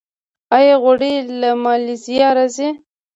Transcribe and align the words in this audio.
آیا 0.57 0.75
غوړي 0.83 1.13
له 1.41 1.49
مالیزیا 1.63 2.27
راځي؟ 2.37 2.69